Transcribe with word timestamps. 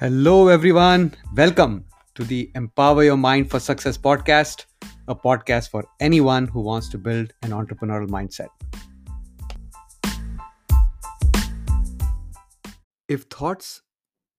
Hello, 0.00 0.46
everyone. 0.46 1.12
Welcome 1.34 1.84
to 2.14 2.22
the 2.22 2.52
Empower 2.54 3.02
Your 3.02 3.16
Mind 3.16 3.50
for 3.50 3.58
Success 3.58 3.98
podcast, 3.98 4.66
a 5.08 5.14
podcast 5.16 5.70
for 5.70 5.84
anyone 5.98 6.46
who 6.46 6.60
wants 6.60 6.88
to 6.90 6.98
build 6.98 7.32
an 7.42 7.50
entrepreneurial 7.50 8.08
mindset. 8.08 8.46
If 13.08 13.22
thoughts 13.24 13.82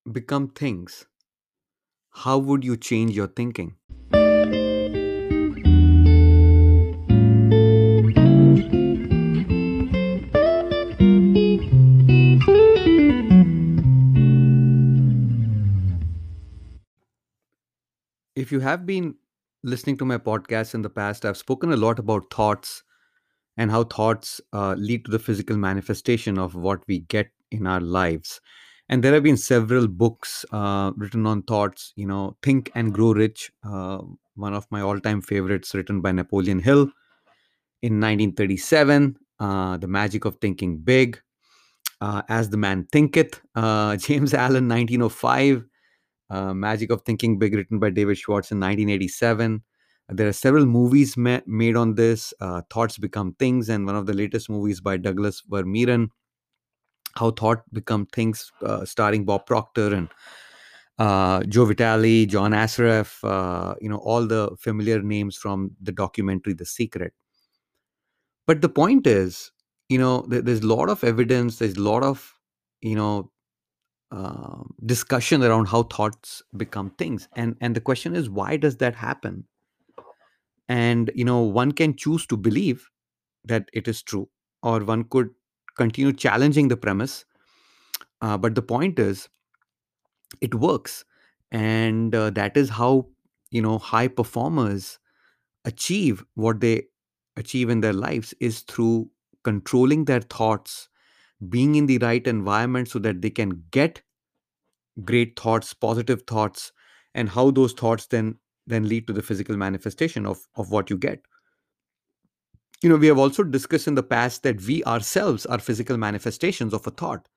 become 0.10 0.48
things, 0.48 1.08
how 2.12 2.38
would 2.38 2.64
you 2.64 2.78
change 2.78 3.14
your 3.14 3.28
thinking? 3.28 3.76
If 18.50 18.54
you 18.54 18.62
have 18.62 18.84
been 18.88 19.14
listening 19.62 19.96
to 20.00 20.06
my 20.06 20.18
podcast 20.18 20.74
in 20.74 20.82
the 20.82 20.90
past, 20.90 21.24
I've 21.24 21.38
spoken 21.38 21.72
a 21.72 21.78
lot 21.78 22.00
about 22.00 22.34
thoughts 22.34 22.82
and 23.58 23.70
how 23.70 23.84
thoughts 23.84 24.42
uh, 24.54 24.74
lead 24.76 25.06
to 25.06 25.12
the 25.12 25.20
physical 25.20 25.56
manifestation 25.56 26.40
of 26.40 26.56
what 26.56 26.82
we 26.88 27.02
get 27.02 27.30
in 27.52 27.68
our 27.68 27.80
lives. 27.80 28.42
And 28.90 29.04
there 29.04 29.14
have 29.14 29.22
been 29.22 29.38
several 29.38 29.88
books 29.88 30.46
uh, 30.52 30.94
written 30.98 31.28
on 31.28 31.44
thoughts, 31.44 31.94
you 31.96 32.08
know, 32.08 32.38
Think 32.42 32.72
and 32.74 32.92
Grow 32.92 33.14
Rich, 33.14 33.52
uh, 33.64 34.00
one 34.34 34.56
of 34.56 34.66
my 34.72 34.82
all 34.82 35.00
time 35.00 35.22
favorites, 35.22 35.76
written 35.76 36.02
by 36.02 36.12
Napoleon 36.12 36.58
Hill 36.58 36.90
in 37.84 38.02
1937, 38.02 39.16
uh, 39.40 39.78
The 39.78 39.88
Magic 39.88 40.26
of 40.26 40.38
Thinking 40.38 40.80
Big, 40.80 41.22
uh, 42.02 42.24
As 42.28 42.50
the 42.50 42.58
Man 42.58 42.88
Thinketh, 42.92 43.42
uh, 43.54 43.96
James 43.98 44.34
Allen, 44.34 44.68
1905, 44.68 45.69
uh, 46.30 46.54
Magic 46.54 46.92
of 46.92 47.02
Thinking 47.04 47.40
Big, 47.40 47.54
written 47.54 47.80
by 47.80 47.90
David 47.90 48.18
Schwartz 48.18 48.52
in 48.52 48.60
1987. 48.60 49.64
There 50.10 50.28
are 50.28 50.34
several 50.34 50.66
movies 50.66 51.16
ma- 51.18 51.42
made 51.46 51.76
on 51.76 51.96
this. 51.96 52.34
Uh, 52.40 52.62
Thoughts 52.72 52.98
Become 52.98 53.34
Things, 53.34 53.70
and 53.70 53.86
one 53.86 53.96
of 53.96 54.06
the 54.06 54.14
latest 54.14 54.50
movies 54.50 54.82
by 54.82 54.98
Douglas 54.98 55.44
Vermeeren, 55.50 56.10
How 57.16 57.32
Thought 57.32 57.64
Become 57.74 58.08
Things, 58.08 58.52
uh, 58.64 58.86
starring 58.86 59.26
Bob 59.26 59.46
Proctor 59.46 59.94
and 59.94 60.10
uh, 61.00 61.44
Joe 61.44 61.66
Vitale, 61.66 62.26
John 62.26 62.52
Assaraf, 62.52 63.24
uh, 63.24 63.76
you 63.80 63.90
know, 63.90 63.98
all 63.98 64.28
the 64.28 64.56
familiar 64.60 65.02
names 65.02 65.36
from 65.38 65.72
the 65.82 65.92
documentary 65.92 66.54
The 66.54 66.66
Secret. 66.66 67.14
But 68.46 68.62
the 68.62 68.70
point 68.70 69.08
is, 69.08 69.52
you 69.88 69.98
know, 69.98 70.26
there, 70.28 70.42
there's 70.42 70.62
a 70.62 70.68
lot 70.68 70.90
of 70.90 71.04
evidence, 71.04 71.58
there's 71.58 71.78
a 71.78 71.82
lot 71.82 72.04
of, 72.04 72.34
you 72.82 72.96
know, 72.96 73.32
uh, 74.12 74.64
discussion 74.86 75.44
around 75.44 75.68
how 75.68 75.84
thoughts 75.84 76.42
become 76.58 76.92
things. 76.92 77.28
And 77.36 77.56
and 77.62 77.76
the 77.76 77.82
question 77.82 78.16
is 78.16 78.30
why 78.30 78.58
does 78.58 78.78
that 78.78 78.96
happen? 78.96 79.46
And 80.68 81.12
you 81.16 81.26
know 81.26 81.42
one 81.42 81.72
can 81.72 81.96
choose 81.96 82.26
to 82.28 82.38
believe 82.38 82.90
that 83.46 83.70
it 83.74 83.88
is 83.88 84.02
true 84.04 84.30
or 84.64 84.80
one 84.84 85.06
could 85.06 85.30
continue 85.78 86.14
challenging 86.14 86.68
the 86.68 86.78
premise. 86.78 87.26
Uh, 88.22 88.38
but 88.38 88.56
the 88.56 88.62
point 88.62 89.00
is 89.00 89.30
it 90.42 90.56
works. 90.56 91.06
And 91.52 92.14
uh, 92.14 92.30
that 92.32 92.56
is 92.58 92.70
how 92.70 93.08
you 93.52 93.62
know 93.62 93.78
high 93.80 94.08
performers 94.08 95.00
achieve 95.66 96.26
what 96.36 96.62
they 96.62 96.84
achieve 97.38 97.70
in 97.70 97.82
their 97.82 97.94
lives 97.94 98.34
is 98.40 98.62
through 98.62 99.10
controlling 99.44 100.06
their 100.06 100.22
thoughts 100.22 100.89
being 101.48 101.76
in 101.76 101.86
the 101.86 101.98
right 102.00 102.26
environment 102.28 102.90
so 102.90 103.00
that 103.00 103.22
they 103.22 103.30
can 103.30 103.64
get 103.72 104.02
great 105.06 105.40
thoughts 105.40 105.74
positive 105.74 106.24
thoughts 106.28 106.72
and 107.16 107.30
how 107.30 107.50
those 107.52 107.74
thoughts 107.74 108.08
then 108.08 108.38
then 108.68 108.88
lead 108.88 109.08
to 109.08 109.14
the 109.14 109.22
physical 109.22 109.56
manifestation 109.56 110.26
of 110.26 110.40
of 110.56 110.72
what 110.72 110.90
you 110.90 110.98
get. 110.98 111.22
You 112.82 112.90
know 112.90 112.98
we 112.98 113.08
have 113.08 113.18
also 113.18 113.44
discussed 113.44 113.88
in 113.88 113.96
the 113.96 114.04
past 114.04 114.44
that 114.44 114.62
we 114.62 114.84
ourselves 114.84 115.46
are 115.46 115.60
physical 115.60 115.98
manifestations 115.98 116.74
of 116.74 116.86
a 116.88 116.92
thought. 116.92 117.28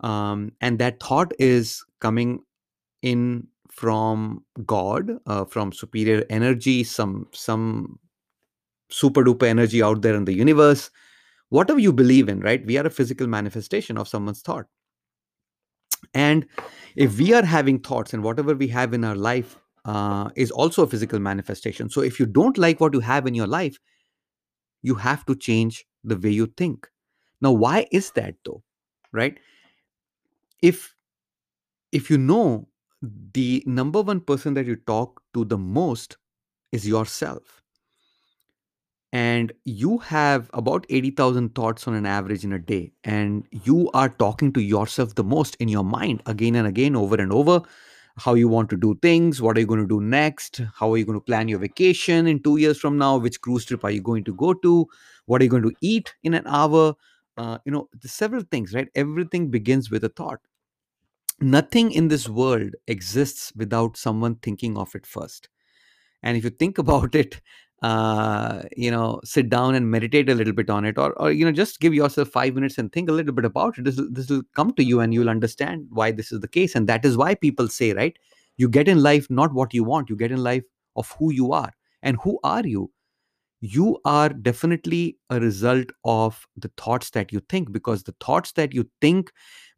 Um, 0.00 0.52
and 0.60 0.78
that 0.78 1.00
thought 1.00 1.32
is 1.38 1.82
coming 2.00 2.40
in 3.02 3.46
from 3.70 4.42
god 4.64 5.10
uh, 5.26 5.44
from 5.44 5.70
superior 5.70 6.24
energy 6.30 6.82
some 6.82 7.26
some 7.32 7.98
super 8.90 9.22
duper 9.22 9.46
energy 9.46 9.82
out 9.82 10.00
there 10.00 10.14
in 10.14 10.24
the 10.24 10.32
universe 10.32 10.90
whatever 11.50 11.78
you 11.78 11.92
believe 11.92 12.28
in 12.28 12.40
right? 12.40 12.64
We 12.64 12.76
are 12.78 12.86
a 12.86 12.90
physical 12.90 13.26
manifestation 13.26 13.98
of 13.98 14.08
someone's 14.08 14.42
thought. 14.42 14.66
And 16.14 16.46
if 16.94 17.18
we 17.18 17.32
are 17.32 17.44
having 17.44 17.80
thoughts 17.80 18.14
and 18.14 18.22
whatever 18.22 18.54
we 18.54 18.68
have 18.68 18.94
in 18.94 19.04
our 19.04 19.16
life 19.16 19.58
uh, 19.84 20.30
is 20.36 20.50
also 20.50 20.82
a 20.82 20.86
physical 20.86 21.18
manifestation. 21.18 21.88
So 21.88 22.00
if 22.00 22.18
you 22.20 22.26
don't 22.26 22.58
like 22.58 22.80
what 22.80 22.94
you 22.94 23.00
have 23.00 23.26
in 23.26 23.34
your 23.34 23.46
life 23.46 23.78
you 24.82 24.94
have 24.94 25.24
to 25.26 25.34
change 25.34 25.84
the 26.04 26.16
way 26.16 26.30
you 26.30 26.46
think. 26.56 26.88
Now 27.40 27.52
why 27.52 27.86
is 27.90 28.12
that 28.12 28.34
though? 28.44 28.62
Right? 29.12 29.38
If 30.62 30.94
if 31.92 32.10
you 32.10 32.18
know 32.18 32.68
the 33.32 33.62
number 33.66 34.02
one 34.02 34.20
person 34.20 34.54
that 34.54 34.66
you 34.66 34.76
talk 34.76 35.22
to 35.34 35.44
the 35.44 35.58
most 35.58 36.16
is 36.72 36.86
yourself 36.86 37.62
and 39.12 39.52
you 39.64 39.98
have 39.98 40.50
about 40.52 40.86
80,000 40.90 41.54
thoughts 41.54 41.86
on 41.86 41.94
an 41.94 42.06
average 42.06 42.44
in 42.44 42.52
a 42.52 42.58
day 42.58 42.92
and 43.04 43.44
you 43.64 43.90
are 43.94 44.08
talking 44.08 44.52
to 44.52 44.60
yourself 44.60 45.14
the 45.14 45.24
most 45.24 45.54
in 45.56 45.68
your 45.68 45.84
mind 45.84 46.22
again 46.26 46.54
and 46.56 46.66
again 46.66 46.96
over 46.96 47.16
and 47.16 47.32
over 47.32 47.62
how 48.18 48.34
you 48.34 48.48
want 48.48 48.68
to 48.70 48.76
do 48.76 48.98
things 49.02 49.40
what 49.40 49.56
are 49.56 49.60
you 49.60 49.66
going 49.66 49.80
to 49.80 49.86
do 49.86 50.00
next 50.00 50.60
how 50.74 50.92
are 50.92 50.96
you 50.96 51.04
going 51.04 51.18
to 51.18 51.24
plan 51.24 51.48
your 51.48 51.58
vacation 51.58 52.26
in 52.26 52.42
2 52.42 52.56
years 52.56 52.78
from 52.78 52.98
now 52.98 53.16
which 53.16 53.40
cruise 53.40 53.64
trip 53.64 53.84
are 53.84 53.90
you 53.90 54.00
going 54.00 54.24
to 54.24 54.34
go 54.34 54.52
to 54.54 54.86
what 55.26 55.40
are 55.40 55.44
you 55.44 55.50
going 55.50 55.62
to 55.62 55.74
eat 55.80 56.14
in 56.22 56.34
an 56.34 56.44
hour 56.46 56.94
uh, 57.36 57.58
you 57.64 57.72
know 57.72 57.88
several 58.02 58.42
things 58.42 58.74
right? 58.74 58.88
Everything 58.94 59.50
begins 59.50 59.90
with 59.90 60.04
a 60.04 60.08
thought. 60.08 60.40
Nothing 61.40 61.92
in 61.92 62.08
this 62.08 62.28
world 62.28 62.74
exists 62.86 63.52
without 63.54 63.96
someone 63.96 64.36
thinking 64.36 64.78
of 64.78 64.94
it 64.94 65.06
first. 65.06 65.48
And 66.22 66.36
if 66.36 66.44
you 66.44 66.50
think 66.50 66.78
about 66.84 67.14
it 67.14 67.40
uh, 67.82 68.62
you 68.76 68.90
know 68.90 69.20
sit 69.24 69.48
down 69.48 69.74
and 69.74 69.90
meditate 69.90 70.28
a 70.30 70.34
little 70.34 70.52
bit 70.54 70.70
on 70.70 70.84
it 70.84 70.98
or 70.98 71.12
or 71.20 71.30
you 71.30 71.44
know 71.44 71.52
just 71.52 71.80
give 71.80 71.94
yourself 71.94 72.28
5 72.28 72.54
minutes 72.54 72.78
and 72.78 72.92
think 72.92 73.08
a 73.08 73.12
little 73.12 73.34
bit 73.34 73.44
about 73.44 73.78
it. 73.78 73.84
This 73.84 73.96
will, 73.96 74.08
this 74.10 74.28
will 74.30 74.42
come 74.54 74.72
to 74.74 74.84
you 74.84 75.00
and 75.00 75.12
you'll 75.12 75.30
understand 75.30 75.86
why 75.90 76.10
this 76.12 76.32
is 76.32 76.40
the 76.40 76.48
case 76.48 76.74
and 76.74 76.88
that 76.88 77.04
is 77.04 77.16
why 77.16 77.34
people 77.34 77.68
say 77.68 77.92
right 77.92 78.16
you 78.56 78.68
get 78.68 78.88
in 78.88 79.02
life 79.02 79.28
not 79.28 79.52
what 79.52 79.74
you 79.74 79.84
want 79.84 80.08
you 80.08 80.16
get 80.16 80.32
in 80.32 80.42
life 80.42 80.64
of 80.96 81.14
who 81.18 81.32
you 81.32 81.52
are. 81.52 81.72
And 82.02 82.16
who 82.22 82.38
are 82.42 82.66
you? 82.66 82.90
You 83.60 83.98
are 84.04 84.28
definitely 84.28 85.16
a 85.30 85.40
result 85.40 85.86
of 86.04 86.46
the 86.56 86.70
thoughts 86.76 87.10
that 87.10 87.32
you 87.32 87.40
think 87.48 87.72
because 87.72 88.02
the 88.02 88.14
thoughts 88.20 88.52
that 88.52 88.74
you 88.74 88.88
think 89.00 89.32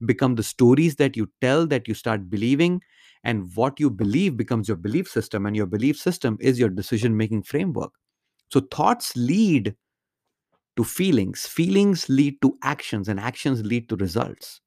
become 0.04 0.34
the 0.34 0.42
stories 0.42 0.96
that 0.96 1.16
you 1.16 1.30
tell 1.40 1.66
that 1.68 1.86
you 1.86 1.94
start 1.94 2.28
believing 2.28 2.82
and 3.24 3.50
what 3.54 3.80
you 3.80 3.90
believe 3.90 4.36
becomes 4.36 4.68
your 4.68 4.76
belief 4.76 5.08
system 5.08 5.46
and 5.46 5.56
your 5.56 5.66
belief 5.66 5.98
system 5.98 6.36
is 6.40 6.58
your 6.58 6.68
decision 6.68 7.16
making 7.16 7.42
framework. 7.42 7.92
So 8.50 8.60
thoughts 8.60 9.16
lead 9.16 9.74
to 10.76 10.84
feelings. 10.84 11.46
Feelings 11.46 12.08
lead 12.08 12.40
to 12.42 12.56
actions 12.62 13.08
and 13.08 13.18
actions 13.18 13.64
lead 13.64 13.88
to 13.88 13.96
results. 13.96 14.60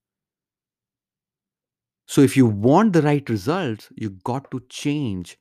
So 2.05 2.21
if 2.21 2.35
you 2.35 2.45
want 2.45 2.93
the 2.93 3.01
right 3.01 3.27
results 3.29 3.87
you 3.95 4.09
got 4.25 4.51
to 4.51 4.61
change 4.69 5.37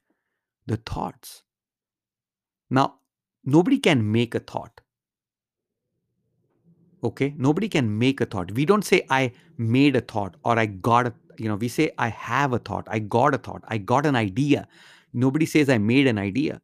the 0.66 0.77
thoughts. 0.77 1.42
Now 2.71 3.00
nobody 3.44 3.78
can 3.78 4.10
make 4.10 4.34
a 4.34 4.41
thought. 4.41 4.81
Okay? 7.03 7.34
Nobody 7.36 7.68
can 7.68 7.98
make 7.98 8.21
a 8.21 8.27
thought. 8.27 8.53
We 8.53 8.65
don't 8.65 8.84
say 8.84 9.04
i 9.10 9.33
made 9.57 9.97
a 9.97 10.01
thought 10.01 10.36
or 10.45 10.59
i 10.59 10.66
got 10.66 11.07
a 11.07 11.15
you 11.38 11.48
know 11.48 11.56
we 11.56 11.68
say 11.68 11.91
i 11.98 12.09
have 12.09 12.53
a 12.53 12.59
thought. 12.59 12.86
I 12.88 12.98
got 12.98 13.34
a 13.34 13.38
thought. 13.38 13.62
I 13.68 13.78
got 13.78 14.06
an 14.06 14.16
idea. 14.16 14.66
Nobody 15.12 15.47
says 15.47 15.68
i 15.68 15.78
made 15.78 16.06
an 16.06 16.18
idea. 16.18 16.60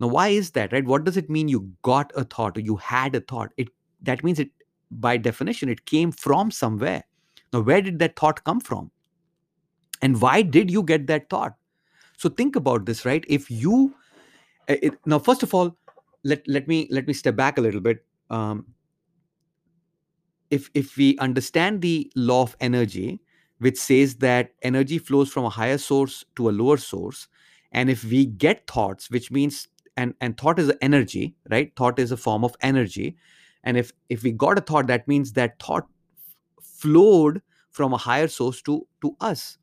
Now 0.00 0.08
why 0.08 0.28
is 0.28 0.50
that 0.52 0.72
right? 0.72 0.84
What 0.84 1.04
does 1.04 1.16
it 1.16 1.30
mean 1.30 1.48
you 1.48 1.70
got 1.82 2.12
a 2.14 2.24
thought 2.24 2.56
or 2.56 2.60
you 2.60 2.76
had 2.76 3.14
a 3.14 3.20
thought? 3.20 3.52
It 3.56 3.68
that 4.02 4.22
means 4.24 4.38
it 4.38 4.50
by 4.90 5.16
definition 5.16 5.68
it 5.68 5.84
came 5.86 6.12
from 6.12 6.50
somewhere. 6.50 7.04
Now 7.52 7.60
where 7.60 7.80
did 7.80 7.98
that 8.00 8.16
thought 8.16 8.44
come 8.44 8.60
from? 8.60 8.90
And 10.02 10.20
why 10.20 10.42
did 10.42 10.70
you 10.70 10.82
get 10.82 11.06
that 11.06 11.30
thought? 11.30 11.54
So 12.16 12.28
think 12.28 12.56
about 12.56 12.86
this 12.86 13.04
right? 13.04 13.24
If 13.28 13.50
you 13.50 13.94
uh, 14.68 14.76
it, 14.82 14.94
now 15.06 15.18
first 15.18 15.42
of 15.42 15.54
all 15.54 15.76
let 16.24 16.46
let 16.46 16.68
me 16.68 16.88
let 16.90 17.06
me 17.06 17.12
step 17.12 17.36
back 17.36 17.58
a 17.58 17.60
little 17.60 17.80
bit. 17.80 18.04
Um, 18.30 18.66
if 20.50 20.70
if 20.74 20.96
we 20.96 21.16
understand 21.18 21.82
the 21.82 22.10
law 22.14 22.42
of 22.42 22.56
energy 22.60 23.20
which 23.58 23.78
says 23.78 24.16
that 24.16 24.52
energy 24.62 24.98
flows 24.98 25.30
from 25.30 25.44
a 25.44 25.50
higher 25.50 25.78
source 25.78 26.24
to 26.36 26.48
a 26.48 26.52
lower 26.52 26.76
source. 26.76 27.28
And 27.72 27.90
if 27.90 28.04
we 28.04 28.26
get 28.26 28.66
thoughts 28.66 29.10
which 29.10 29.30
means 29.30 29.68
and 29.96 30.14
and 30.20 30.36
thought 30.38 30.58
is 30.58 30.72
energy 30.80 31.34
right? 31.50 31.74
Thought 31.76 31.98
is 31.98 32.12
a 32.12 32.16
form 32.16 32.44
of 32.44 32.54
energy. 32.60 33.16
And 33.64 33.76
if 33.76 33.92
if 34.08 34.22
we 34.22 34.32
got 34.32 34.58
a 34.58 34.60
thought 34.60 34.86
that 34.88 35.08
means 35.08 35.32
that 35.32 35.60
thought 35.62 35.86
flowed 36.62 37.42
from 37.70 37.92
a 37.92 37.98
higher 37.98 38.28
source 38.28 38.62
to 38.62 38.86
to 39.02 39.16
us. 39.20 39.58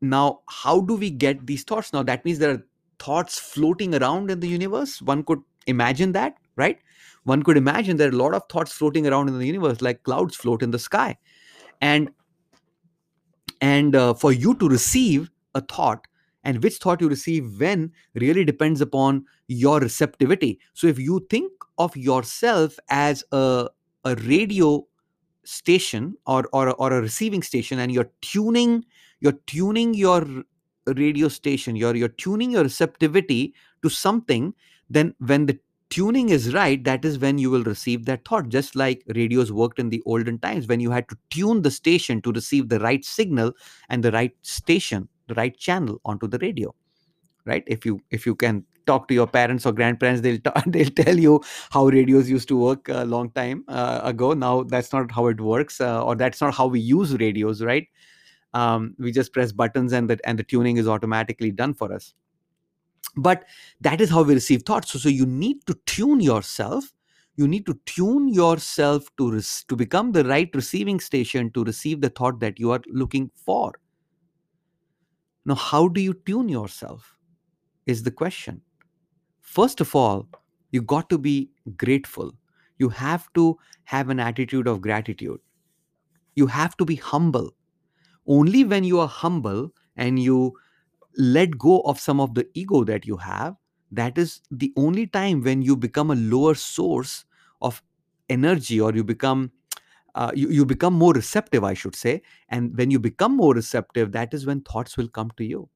Now 0.00 0.40
how 0.48 0.80
do 0.80 0.94
we 0.94 1.10
get 1.10 1.46
these 1.46 1.64
thoughts? 1.64 1.92
Now 1.92 2.02
that 2.02 2.24
means 2.24 2.38
there 2.38 2.52
are 2.52 2.64
thoughts 2.98 3.38
floating 3.38 3.94
around 3.94 4.30
in 4.30 4.40
the 4.40 4.48
universe. 4.48 5.00
One 5.02 5.22
could 5.22 5.40
imagine 5.66 6.12
that 6.12 6.36
right? 6.58 6.78
One 7.24 7.42
could 7.42 7.56
imagine 7.56 7.96
there 7.96 8.08
are 8.08 8.12
a 8.12 8.24
lot 8.24 8.34
of 8.34 8.42
thoughts 8.50 8.72
floating 8.72 9.06
around 9.06 9.28
in 9.28 9.38
the 9.38 9.46
universe 9.46 9.80
like 9.80 10.02
clouds 10.02 10.36
float 10.36 10.62
in 10.62 10.72
the 10.72 10.78
sky. 10.78 11.16
And 11.80 12.10
and 13.60 13.96
uh, 13.96 14.14
for 14.14 14.32
you 14.32 14.54
to 14.56 14.68
receive 14.68 15.30
a 15.54 15.60
thought 15.60 16.06
and 16.44 16.62
which 16.62 16.76
thought 16.76 17.00
you 17.00 17.08
receive 17.08 17.60
when 17.60 17.92
really 18.14 18.44
depends 18.44 18.80
upon 18.80 19.24
your 19.48 19.80
receptivity. 19.80 20.58
So 20.74 20.86
if 20.86 20.98
you 20.98 21.26
think 21.30 21.52
of 21.78 21.96
yourself 21.96 22.78
as 22.88 23.24
a, 23.32 23.68
a 24.04 24.14
radio 24.16 24.86
station 25.44 26.14
or, 26.26 26.46
or 26.52 26.74
or 26.74 26.92
a 26.92 27.00
receiving 27.00 27.42
station 27.42 27.78
and 27.78 27.90
you're 27.90 28.10
tuning 28.20 28.84
you're 29.20 29.38
tuning 29.46 29.94
your 29.94 30.26
radio 30.86 31.28
station 31.28 31.74
you're 31.74 31.96
you're 31.96 32.08
tuning 32.08 32.50
your 32.50 32.62
receptivity 32.62 33.54
to 33.82 33.88
something 33.88 34.52
then 34.90 35.14
when 35.20 35.46
the 35.46 35.58
tuning 35.90 36.28
is 36.28 36.54
right 36.54 36.82
that 36.84 37.04
is 37.04 37.18
when 37.18 37.38
you 37.38 37.50
will 37.50 37.64
receive 37.64 38.04
that 38.06 38.26
thought. 38.26 38.48
Just 38.48 38.76
like 38.76 39.02
radios 39.14 39.52
worked 39.52 39.78
in 39.78 39.88
the 39.88 40.02
olden 40.06 40.38
times 40.38 40.66
when 40.66 40.80
you 40.80 40.90
had 40.90 41.08
to 41.08 41.16
tune 41.30 41.62
the 41.62 41.70
station 41.70 42.20
to 42.22 42.32
receive 42.32 42.68
the 42.68 42.80
right 42.80 43.04
signal 43.04 43.52
and 43.88 44.02
the 44.02 44.12
right 44.12 44.34
station 44.42 45.08
the 45.28 45.34
right 45.34 45.56
channel 45.56 46.00
onto 46.04 46.26
the 46.26 46.38
radio 46.38 46.74
right? 47.44 47.64
If 47.66 47.86
you 47.86 48.00
if 48.10 48.26
you 48.26 48.34
can 48.34 48.64
talk 48.86 49.08
to 49.08 49.14
your 49.14 49.26
parents 49.26 49.66
or 49.66 49.72
grandparents 49.72 50.20
they'll 50.20 50.38
they'll 50.66 50.90
tell 50.90 51.18
you 51.18 51.42
how 51.70 51.86
radios 51.86 52.30
used 52.30 52.48
to 52.48 52.56
work 52.56 52.88
a 52.88 53.04
long 53.04 53.30
time 53.30 53.64
uh, 53.68 54.00
ago. 54.04 54.34
Now 54.34 54.62
that's 54.62 54.92
not 54.92 55.10
how 55.10 55.26
it 55.28 55.40
works 55.40 55.80
uh, 55.80 56.04
or 56.04 56.14
that's 56.14 56.40
not 56.40 56.54
how 56.54 56.66
we 56.66 56.80
use 56.80 57.16
radios 57.16 57.62
right? 57.62 57.86
Um, 58.54 58.94
we 58.98 59.12
just 59.12 59.32
press 59.32 59.52
buttons 59.52 59.92
and 59.92 60.08
the 60.08 60.18
and 60.24 60.38
the 60.38 60.42
tuning 60.42 60.78
is 60.78 60.88
automatically 60.88 61.50
done 61.50 61.74
for 61.74 61.92
us 61.92 62.14
but 63.22 63.44
that 63.80 64.00
is 64.00 64.10
how 64.10 64.22
we 64.22 64.34
receive 64.34 64.62
thoughts. 64.62 64.92
So, 64.92 64.98
so 64.98 65.08
you 65.08 65.26
need 65.26 65.66
to 65.66 65.74
tune 65.86 66.20
yourself. 66.20 66.92
You 67.36 67.46
need 67.46 67.66
to 67.66 67.78
tune 67.86 68.28
yourself 68.28 69.08
to 69.16 69.30
res- 69.30 69.64
to 69.68 69.76
become 69.76 70.12
the 70.12 70.24
right 70.24 70.50
receiving 70.54 71.00
station 71.00 71.50
to 71.52 71.64
receive 71.64 72.00
the 72.00 72.10
thought 72.10 72.40
that 72.40 72.58
you 72.58 72.70
are 72.70 72.80
looking 72.88 73.30
for. 73.34 73.72
Now 75.44 75.54
how 75.54 75.88
do 75.88 76.00
you 76.00 76.14
tune 76.14 76.48
yourself 76.48 77.16
is 77.86 78.02
the 78.02 78.10
question. 78.10 78.60
First 79.40 79.80
of 79.80 79.94
all 79.94 80.28
you 80.72 80.82
got 80.82 81.08
to 81.10 81.18
be 81.18 81.50
grateful. 81.76 82.34
You 82.78 82.88
have 82.90 83.32
to 83.34 83.58
have 83.84 84.10
an 84.10 84.20
attitude 84.20 84.66
of 84.66 84.80
gratitude. 84.80 85.40
You 86.34 86.46
have 86.46 86.76
to 86.76 86.84
be 86.84 86.96
humble. 86.96 87.54
Only 88.26 88.64
when 88.64 88.84
you 88.84 89.00
are 89.00 89.08
humble 89.08 89.72
and 89.96 90.18
you 90.18 90.52
let 91.18 91.58
go 91.58 91.80
of 91.80 92.00
some 92.00 92.20
of 92.20 92.34
the 92.34 92.48
ego 92.54 92.84
that 92.84 93.06
you 93.06 93.16
have 93.16 93.56
that 93.90 94.16
is 94.18 94.40
the 94.50 94.72
only 94.76 95.06
time 95.06 95.42
when 95.42 95.62
you 95.62 95.76
become 95.76 96.10
a 96.10 96.14
lower 96.14 96.54
source 96.54 97.24
of 97.60 97.82
energy 98.28 98.80
or 98.80 98.92
you 98.94 99.02
become 99.02 99.50
uh, 100.14 100.32
you, 100.34 100.48
you 100.48 100.64
become 100.64 100.94
more 100.94 101.12
receptive 101.12 101.64
i 101.64 101.74
should 101.74 101.94
say. 101.94 102.22
And 102.48 102.76
when 102.76 102.90
you 102.90 102.98
become 102.98 103.36
more 103.36 103.54
receptive 103.54 104.12
that 104.12 104.34
is 104.34 104.46
when 104.46 104.60
thoughts 104.62 104.96
will 104.96 105.08
come 105.08 105.30
to 105.36 105.44
you. 105.44 105.68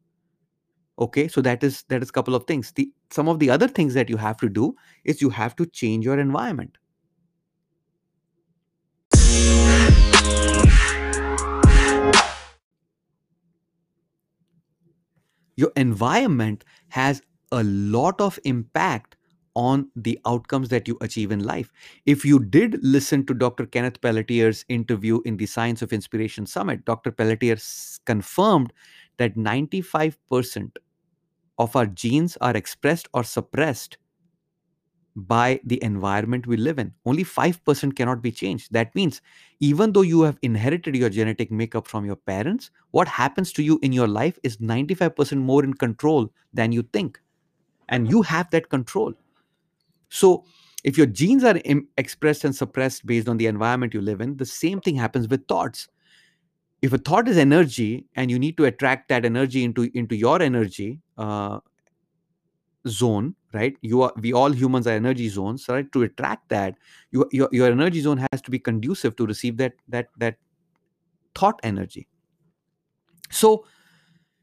Okay? 0.98 1.28
So 1.28 1.40
that 1.42 1.64
is 1.64 1.84
that 1.88 2.02
is 2.02 2.10
a 2.10 2.12
couple 2.12 2.34
of 2.34 2.44
things. 2.44 2.72
The 2.72 2.90
some 3.10 3.28
of 3.28 3.38
the 3.38 3.50
other 3.50 3.68
things 3.68 3.94
that 3.94 4.08
you 4.08 4.16
have 4.16 4.36
to 4.38 4.48
do 4.48 4.74
is 5.04 5.20
you 5.20 5.30
have 5.30 5.56
to 5.56 5.66
change 5.66 6.04
your 6.04 6.18
environment 6.18 6.78
your 15.56 15.72
environment 15.76 16.64
has 16.88 17.22
a 17.50 17.62
lot 17.64 18.20
of 18.20 18.38
impact 18.44 19.16
on 19.54 19.90
the 19.94 20.18
outcomes 20.26 20.70
that 20.70 20.88
you 20.88 20.96
achieve 21.00 21.30
in 21.30 21.44
life. 21.44 21.70
If 22.06 22.24
you 22.24 22.38
did 22.38 22.82
listen 22.82 23.26
to 23.26 23.34
Dr. 23.34 23.66
Kenneth 23.66 24.00
Pelletier's 24.00 24.64
interview 24.68 25.20
in 25.24 25.36
the 25.36 25.46
Science 25.46 25.82
of 25.82 25.92
Inspiration 25.92 26.46
Summit, 26.46 26.84
Dr. 26.84 27.10
Pelletier 27.10 27.58
confirmed 28.06 28.72
that 29.18 29.36
95% 29.36 30.76
of 31.58 31.76
our 31.76 31.86
genes 31.86 32.38
are 32.40 32.56
expressed 32.56 33.08
or 33.12 33.22
suppressed 33.22 33.98
by 35.14 35.60
the 35.64 35.82
environment 35.82 36.46
we 36.46 36.56
live 36.56 36.78
in. 36.78 36.92
Only 37.04 37.24
5% 37.24 37.96
cannot 37.96 38.22
be 38.22 38.32
changed. 38.32 38.72
That 38.72 38.94
means 38.94 39.20
even 39.60 39.92
though 39.92 40.02
you 40.02 40.22
have 40.22 40.38
inherited 40.42 40.96
your 40.96 41.10
genetic 41.10 41.50
makeup 41.50 41.86
from 41.86 42.04
your 42.04 42.16
parents, 42.16 42.70
what 42.92 43.08
happens 43.08 43.52
to 43.54 43.62
you 43.62 43.78
in 43.82 43.92
your 43.92 44.08
life 44.08 44.38
is 44.42 44.56
95% 44.58 45.38
more 45.38 45.64
in 45.64 45.74
control 45.74 46.32
than 46.54 46.72
you 46.72 46.82
think. 46.82 47.20
And 47.88 48.10
you 48.10 48.22
have 48.22 48.50
that 48.50 48.70
control. 48.70 49.12
So 50.08 50.44
if 50.84 50.96
your 50.96 51.06
genes 51.06 51.44
are 51.44 51.58
Im- 51.64 51.88
expressed 51.98 52.44
and 52.44 52.54
suppressed 52.54 53.04
based 53.06 53.28
on 53.28 53.36
the 53.36 53.46
environment 53.46 53.94
you 53.94 54.00
live 54.00 54.20
in, 54.20 54.36
the 54.36 54.46
same 54.46 54.80
thing 54.80 54.96
happens 54.96 55.28
with 55.28 55.46
thoughts. 55.46 55.88
If 56.80 56.92
a 56.92 56.98
thought 56.98 57.28
is 57.28 57.36
energy 57.36 58.06
and 58.16 58.30
you 58.30 58.38
need 58.38 58.56
to 58.56 58.64
attract 58.64 59.08
that 59.08 59.24
energy 59.24 59.62
into, 59.62 59.90
into 59.94 60.16
your 60.16 60.42
energy, 60.42 61.00
uh, 61.16 61.60
zone 62.88 63.34
right? 63.52 63.76
You 63.82 64.02
are 64.02 64.12
we 64.16 64.32
all 64.32 64.50
humans 64.50 64.86
are 64.86 64.92
energy 64.92 65.28
zones 65.28 65.68
right? 65.68 65.90
To 65.92 66.02
attract 66.02 66.48
that 66.48 66.74
you, 67.10 67.28
your, 67.30 67.48
your 67.52 67.70
energy 67.70 68.00
zone 68.00 68.26
has 68.30 68.42
to 68.42 68.50
be 68.50 68.58
conducive 68.58 69.16
to 69.16 69.26
receive 69.26 69.56
that 69.58 69.74
that 69.88 70.08
that 70.18 70.36
thought 71.34 71.60
energy. 71.62 72.08
So 73.30 73.64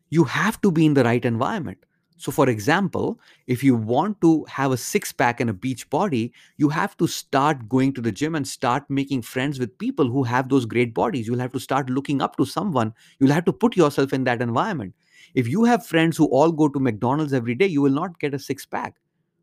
you 0.10 0.24
have 0.24 0.60
to 0.62 0.72
be 0.72 0.86
in 0.86 0.94
the 0.94 1.04
right 1.04 1.24
environment. 1.24 1.86
So 2.18 2.32
for 2.32 2.50
example 2.50 3.20
if 3.48 3.64
you 3.64 3.76
want 3.76 4.20
to 4.22 4.46
have 4.50 4.72
a 4.72 4.78
six 4.78 5.12
pack 5.12 5.40
and 5.40 5.50
a 5.50 5.54
beach 5.54 5.90
body 5.90 6.34
you 6.58 6.68
have 6.68 6.98
to 6.98 7.08
start 7.08 7.70
going 7.70 7.94
to 7.94 8.02
the 8.02 8.12
gym 8.12 8.36
and 8.36 8.46
start 8.46 8.84
making 8.90 9.22
friends 9.22 9.58
with 9.58 9.78
people 9.78 10.10
who 10.10 10.24
have 10.24 10.50
those 10.50 10.66
great 10.66 10.94
bodies. 10.94 11.28
You'll 11.28 11.40
have 11.40 11.54
to 11.54 11.60
start 11.60 11.90
looking 11.90 12.22
up 12.22 12.36
to 12.36 12.46
someone. 12.46 12.94
You'll 13.20 13.32
have 13.32 13.46
to 13.46 13.54
put 13.54 13.78
yourself 13.78 14.12
in 14.12 14.26
that 14.26 14.42
environment 14.42 14.94
if 15.34 15.48
you 15.48 15.64
have 15.64 15.86
friends 15.86 16.18
who 16.18 16.26
all 16.26 16.52
go 16.52 16.68
to 16.70 16.80
McDonald's 16.80 17.34
every 17.34 17.56
day, 17.56 17.68
you 17.68 17.82
will 17.82 17.92
not 17.92 18.20
get 18.20 18.34
a 18.34 18.40
six 18.40 18.66
pack. 18.66 18.96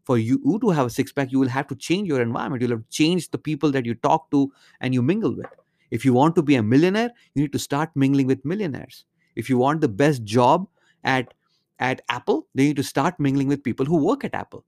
For 0.04 0.18
you 0.18 0.58
to 0.60 0.70
have 0.70 0.86
a 0.86 0.90
six 0.90 1.12
pack, 1.12 1.32
you 1.32 1.40
will 1.40 1.48
have 1.48 1.66
to 1.66 1.74
change 1.74 2.06
your 2.06 2.22
environment. 2.22 2.62
You'll 2.62 2.70
have 2.70 2.88
to 2.88 2.90
change 2.90 3.30
the 3.30 3.38
people 3.38 3.72
that 3.72 3.84
you 3.84 3.94
talk 3.94 4.30
to 4.30 4.52
and 4.80 4.94
you 4.94 5.02
mingle 5.02 5.34
with. 5.34 5.46
If 5.90 6.04
you 6.04 6.12
want 6.12 6.36
to 6.36 6.42
be 6.42 6.54
a 6.54 6.62
millionaire, 6.62 7.10
you 7.34 7.42
need 7.42 7.52
to 7.52 7.58
start 7.58 7.90
mingling 7.94 8.26
with 8.26 8.44
millionaires. 8.44 9.04
If 9.34 9.50
you 9.50 9.58
want 9.58 9.80
the 9.80 9.88
best 9.88 10.24
job 10.24 10.68
at 11.04 11.34
at 11.78 12.00
Apple, 12.08 12.46
they 12.54 12.64
need 12.64 12.76
to 12.76 12.82
start 12.82 13.20
mingling 13.20 13.48
with 13.48 13.62
people 13.62 13.84
who 13.84 13.96
work 13.96 14.24
at 14.24 14.34
Apple 14.34 14.64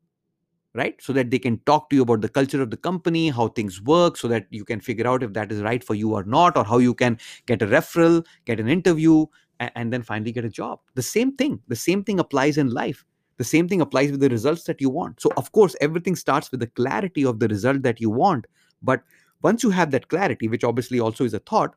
right 0.74 1.00
so 1.00 1.12
that 1.12 1.30
they 1.30 1.38
can 1.38 1.58
talk 1.60 1.88
to 1.90 1.96
you 1.96 2.02
about 2.02 2.20
the 2.20 2.28
culture 2.28 2.60
of 2.62 2.70
the 2.70 2.76
company 2.76 3.30
how 3.30 3.48
things 3.48 3.80
work 3.82 4.16
so 4.16 4.28
that 4.28 4.46
you 4.50 4.64
can 4.64 4.80
figure 4.80 5.06
out 5.08 5.22
if 5.22 5.32
that 5.32 5.50
is 5.50 5.62
right 5.62 5.82
for 5.82 5.94
you 5.94 6.12
or 6.12 6.24
not 6.24 6.56
or 6.56 6.64
how 6.64 6.78
you 6.78 6.94
can 6.94 7.18
get 7.46 7.62
a 7.62 7.66
referral 7.66 8.24
get 8.44 8.60
an 8.60 8.68
interview 8.68 9.24
and, 9.60 9.92
then 9.92 10.02
finally 10.02 10.32
get 10.32 10.44
a 10.44 10.48
job. 10.48 10.80
The 10.94 11.02
same 11.02 11.32
thing 11.36 11.60
the 11.68 11.76
same 11.76 12.04
thing 12.04 12.18
applies 12.20 12.58
in 12.58 12.70
life. 12.70 13.04
The 13.36 13.44
same 13.44 13.68
thing 13.68 13.80
applies 13.80 14.10
with 14.10 14.20
the 14.20 14.28
results 14.28 14.64
that 14.64 14.80
you 14.80 14.90
want. 14.90 15.20
So 15.20 15.30
of 15.36 15.52
course 15.52 15.76
everything 15.80 16.16
starts 16.16 16.50
with 16.50 16.60
the 16.60 16.66
clarity 16.66 17.24
of 17.24 17.38
the 17.38 17.48
result 17.48 17.82
that 17.82 18.00
you 18.00 18.10
want. 18.10 18.46
But 18.82 19.02
once 19.42 19.62
you 19.62 19.70
have 19.70 19.90
that 19.92 20.08
clarity 20.08 20.48
which 20.48 20.64
obviously 20.64 21.00
also 21.00 21.24
is 21.24 21.34
a 21.34 21.38
thought 21.40 21.74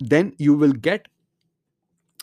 then 0.00 0.34
you 0.38 0.54
will 0.54 0.72
get 0.72 1.06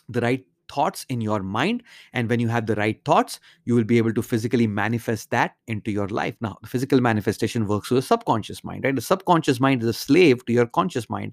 the 0.08 0.20
right 0.20 0.44
thoughts 0.70 1.04
in 1.08 1.20
your 1.20 1.42
mind. 1.42 1.82
And 2.12 2.28
when 2.30 2.40
you 2.40 2.48
have 2.48 2.66
the 2.66 2.74
right 2.76 3.02
thoughts 3.04 3.40
you 3.64 3.74
will 3.74 3.84
be 3.84 3.98
able 3.98 4.14
to 4.14 4.22
physically 4.22 4.66
manifest 4.66 5.30
that 5.30 5.56
into 5.66 5.90
your 5.90 6.08
life. 6.08 6.36
Now 6.40 6.58
the 6.62 6.68
physical 6.68 7.00
manifestation 7.00 7.66
works 7.66 7.90
with 7.90 7.98
the 7.98 8.06
subconscious 8.06 8.64
mind 8.64 8.84
right? 8.84 8.94
The 8.94 9.02
subconscious 9.02 9.60
mind 9.60 9.82
is 9.82 9.88
a 9.88 9.92
slave 9.92 10.44
to 10.46 10.52
your 10.52 10.66
conscious 10.66 11.08
mind 11.10 11.32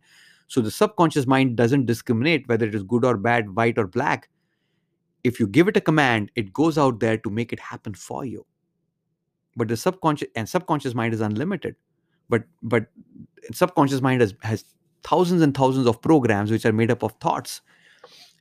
so 0.50 0.62
the 0.62 0.72
subconscious 0.72 1.28
mind 1.28 1.56
doesn't 1.56 1.86
discriminate 1.86 2.48
whether 2.48 2.66
it 2.66 2.74
is 2.74 2.82
good 2.82 3.06
or 3.06 3.16
bad, 3.18 3.56
white 3.56 3.78
or 3.78 3.86
black. 3.86 4.30
If 5.24 5.40
you 5.40 5.46
give 5.46 5.68
it 5.68 5.78
a 5.78 5.82
command, 5.82 6.32
it 6.36 6.52
goes 6.52 6.76
out 6.76 7.00
there 7.00 7.18
to 7.20 7.30
make 7.30 7.54
it 7.54 7.60
happen 7.60 7.94
for 7.94 8.26
you. 8.26 8.46
But 9.56 9.68
the 9.68 9.78
subconscious 9.78 10.28
and 10.36 10.50
subconscious 10.50 10.96
mind 10.96 11.14
is 11.14 11.22
unlimited. 11.22 11.76
But 12.30 12.46
but 12.64 12.88
subconscious 13.52 14.02
mind 14.02 14.22
has, 14.22 14.34
has 14.42 14.66
thousands 15.04 15.44
and 15.44 15.56
thousands 15.56 15.86
of 15.86 16.02
programs 16.02 16.50
which 16.50 16.66
are 16.66 16.74
made 16.74 16.90
up 16.90 17.04
of 17.04 17.12
thoughts 17.22 17.62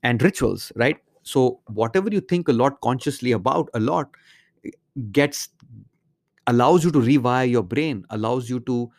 and 0.03 0.23
rituals, 0.23 0.73
right? 0.77 0.97
So 1.25 1.61
whatever 1.67 2.09
you 2.09 2.23
think 2.23 2.49
a 2.49 2.53
lot 2.55 2.81
consciously 2.81 3.33
about 3.33 3.69
a 3.75 3.81
lot 3.81 4.09
eh, 4.65 4.71
gets 5.13 5.51
allows 6.47 6.85
you 6.85 6.91
to 6.93 7.01
rewire 7.01 7.51
your 7.51 7.63
brain, 7.63 8.07
allows 8.09 8.49
you 8.49 8.61
to 8.61 8.91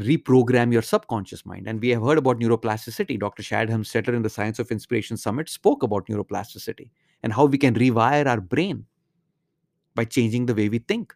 reprogram 0.00 0.72
your 0.72 0.82
subconscious 0.82 1.44
mind. 1.44 1.66
And 1.68 1.80
we 1.80 1.90
have 1.90 2.02
heard 2.02 2.18
about 2.18 2.40
neuroplasticity. 2.40 3.18
Dr. 3.18 3.42
Shad 3.42 3.68
Helmstetter 3.68 4.14
in 4.14 4.22
the 4.22 4.30
Science 4.30 4.58
of 4.58 4.70
Inspiration 4.70 5.16
Summit 5.16 5.48
spoke 5.48 5.82
about 5.82 6.06
neuroplasticity 6.06 6.88
and 7.22 7.32
how 7.32 7.46
we 7.46 7.58
can 7.58 7.74
rewire 7.74 8.26
our 8.26 8.40
brain 8.40 8.86
by 9.94 10.04
changing 10.04 10.46
the 10.46 10.54
way 10.54 10.68
we 10.68 10.78
think, 10.78 11.14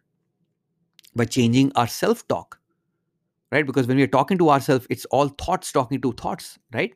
by 1.15 1.25
changing 1.25 1.71
our 1.75 1.87
self 1.87 2.27
talk, 2.27 2.59
right? 3.51 3.65
Because 3.65 3.87
when 3.87 3.97
we're 3.97 4.07
talking 4.07 4.37
to 4.37 4.49
ourselves, 4.49 4.85
it's 4.89 5.05
all 5.05 5.29
thoughts 5.29 5.71
talking 5.71 5.99
to 6.01 6.11
thoughts, 6.13 6.59
right? 6.73 6.93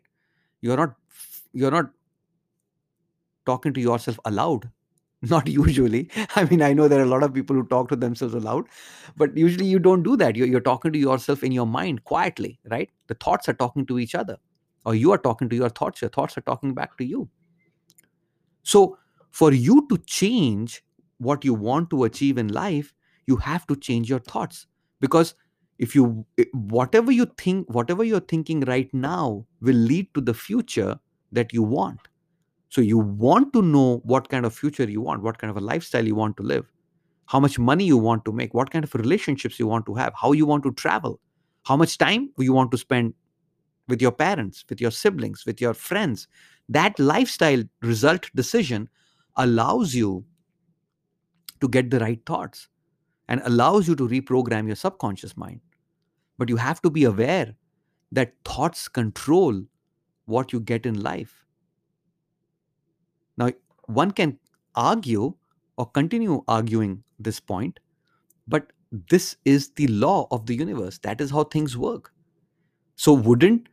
You're 0.61 0.77
not 0.77 0.95
you're 1.53 1.71
not 1.71 1.89
talking 3.45 3.73
to 3.73 3.81
yourself 3.81 4.19
aloud 4.25 4.69
not 5.29 5.47
usually. 5.47 6.09
I 6.35 6.45
mean 6.45 6.61
i 6.61 6.73
know 6.73 6.87
there 6.87 6.99
are 6.99 7.03
a 7.03 7.13
lot 7.13 7.23
of 7.23 7.33
people 7.33 7.55
who 7.55 7.65
talk 7.65 7.89
to 7.89 7.95
themselves 7.95 8.33
aloud 8.33 8.65
but 9.15 9.35
usually 9.37 9.65
you 9.65 9.79
don't 9.79 10.03
do 10.03 10.15
that. 10.17 10.35
You're, 10.35 10.47
you're 10.47 10.61
talking 10.61 10.91
to 10.93 10.99
yourself 10.99 11.43
in 11.43 11.51
your 11.51 11.67
mind 11.67 12.03
quietly 12.05 12.59
right? 12.69 12.89
The 13.07 13.15
thoughts 13.15 13.49
are 13.49 13.53
talking 13.53 13.85
to 13.87 13.99
each 13.99 14.15
other 14.15 14.37
or 14.85 14.95
you 14.95 15.11
are 15.11 15.17
talking 15.17 15.49
to 15.49 15.55
your 15.55 15.69
thoughts. 15.69 16.01
Your 16.01 16.09
thoughts 16.09 16.37
are 16.37 16.41
talking 16.41 16.73
back 16.73 16.97
to 16.97 17.05
you. 17.05 17.29
So 18.63 18.97
for 19.29 19.53
you 19.53 19.85
to 19.89 19.97
change 19.99 20.83
what 21.19 21.45
you 21.45 21.53
want 21.53 21.89
to 21.91 22.03
achieve 22.03 22.37
in 22.37 22.47
life 22.47 22.93
you 23.27 23.37
have 23.37 23.65
to 23.67 23.75
change 23.75 24.09
your 24.09 24.19
thoughts. 24.19 24.67
Because 24.99 25.35
if 25.79 25.95
you 25.95 26.25
whatever 26.53 27.11
you 27.11 27.25
think 27.37 27.67
whatever 27.69 28.03
you're 28.03 28.27
thinking 28.33 28.61
right 28.61 28.93
now 28.93 29.45
will 29.61 29.75
lead 29.75 30.13
to 30.13 30.21
the 30.21 30.33
future 30.33 30.99
that 31.31 31.53
you 31.53 31.63
want 31.63 32.07
so 32.71 32.81
you 32.81 32.97
want 32.97 33.53
to 33.53 33.61
know 33.61 34.01
what 34.13 34.29
kind 34.33 34.45
of 34.45 34.55
future 34.55 34.89
you 34.89 35.01
want 35.01 35.21
what 35.21 35.37
kind 35.37 35.51
of 35.51 35.57
a 35.57 35.65
lifestyle 35.69 36.07
you 36.11 36.15
want 36.15 36.37
to 36.37 36.43
live 36.43 36.65
how 37.25 37.39
much 37.39 37.57
money 37.59 37.85
you 37.85 37.97
want 37.97 38.25
to 38.25 38.31
make 38.31 38.53
what 38.53 38.71
kind 38.71 38.83
of 38.83 38.95
relationships 38.95 39.59
you 39.59 39.67
want 39.67 39.85
to 39.85 39.93
have 39.93 40.13
how 40.21 40.31
you 40.31 40.45
want 40.45 40.63
to 40.63 40.73
travel 40.73 41.19
how 41.63 41.77
much 41.77 41.97
time 41.97 42.29
you 42.37 42.53
want 42.53 42.71
to 42.71 42.77
spend 42.77 43.13
with 43.87 44.01
your 44.01 44.11
parents 44.11 44.65
with 44.69 44.81
your 44.81 44.91
siblings 44.91 45.45
with 45.45 45.61
your 45.61 45.73
friends 45.73 46.27
that 46.69 46.97
lifestyle 46.99 47.63
result 47.81 48.29
decision 48.35 48.87
allows 49.37 49.93
you 49.93 50.23
to 51.59 51.67
get 51.67 51.89
the 51.91 51.99
right 51.99 52.25
thoughts 52.25 52.67
and 53.27 53.41
allows 53.45 53.87
you 53.87 53.95
to 53.95 54.07
reprogram 54.07 54.67
your 54.67 54.75
subconscious 54.75 55.35
mind 55.37 55.59
but 56.37 56.49
you 56.49 56.57
have 56.57 56.81
to 56.81 56.89
be 56.89 57.03
aware 57.03 57.55
that 58.11 58.33
thoughts 58.43 58.87
control 58.87 59.61
what 60.25 60.51
you 60.51 60.59
get 60.59 60.85
in 60.85 60.99
life. 61.01 61.40
Now, 63.41 63.51
one 63.87 64.11
can 64.11 64.37
argue 64.75 65.33
or 65.77 65.85
continue 65.89 66.43
arguing 66.47 67.03
this 67.19 67.39
point, 67.39 67.79
but 68.47 68.71
this 69.09 69.35
is 69.45 69.71
the 69.71 69.87
law 69.87 70.27
of 70.31 70.45
the 70.45 70.55
universe. 70.55 70.99
That 70.99 71.21
is 71.21 71.31
how 71.31 71.45
things 71.45 71.77
work. 71.77 72.11
So, 72.95 73.13
wouldn't 73.13 73.69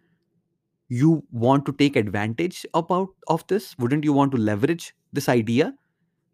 you 0.88 1.24
want 1.32 1.66
to 1.66 1.72
take 1.72 1.96
advantage 1.96 2.64
about 2.74 3.08
of 3.28 3.46
this? 3.48 3.76
Wouldn't 3.78 4.04
you 4.04 4.12
want 4.12 4.32
to 4.32 4.38
leverage 4.38 4.94
this 5.12 5.28
idea 5.28 5.74